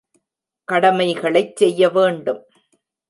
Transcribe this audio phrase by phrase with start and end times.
[0.67, 2.41] கடமைகளைச் செய்ய வேண்டும்.